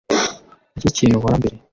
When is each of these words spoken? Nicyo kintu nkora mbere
Nicyo 0.73 0.89
kintu 0.97 1.15
nkora 1.19 1.37
mbere 1.41 1.55